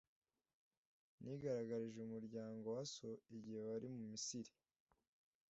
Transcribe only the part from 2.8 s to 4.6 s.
so igihe wari mu misiri